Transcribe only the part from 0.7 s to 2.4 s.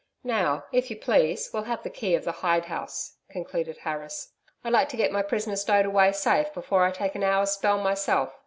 if you please, we'll have the key of the